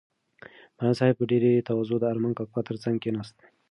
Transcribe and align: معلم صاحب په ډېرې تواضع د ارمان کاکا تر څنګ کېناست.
معلم 0.75 0.93
صاحب 0.99 1.15
په 1.17 1.25
ډېرې 1.31 1.65
تواضع 1.67 1.97
د 1.99 2.05
ارمان 2.13 2.33
کاکا 2.37 2.61
تر 2.67 2.75
څنګ 2.83 2.95
کېناست. 3.03 3.37